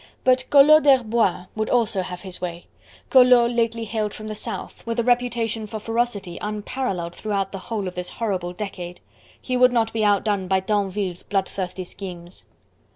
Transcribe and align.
But 0.23 0.45
Collot 0.49 0.81
d'Herbois 0.81 1.45
would 1.53 1.69
also 1.69 2.01
have 2.01 2.21
his 2.21 2.37
say. 2.37 2.65
Collot 3.11 3.51
lately 3.55 3.85
hailed 3.85 4.15
from 4.15 4.25
the 4.29 4.33
South, 4.33 4.83
with 4.87 4.99
a 4.99 5.03
reputation 5.03 5.67
for 5.67 5.77
ferocity 5.79 6.39
unparalleled 6.41 7.13
throughout 7.13 7.51
the 7.51 7.59
whole 7.69 7.87
of 7.87 7.93
this 7.93 8.09
horrible 8.09 8.51
decade. 8.51 8.99
He 9.39 9.55
would 9.55 9.71
not 9.71 9.93
be 9.93 10.03
outdone 10.03 10.47
by 10.47 10.59
Tinville's 10.59 11.21
bloodthirsty 11.21 11.83
schemes. 11.83 12.45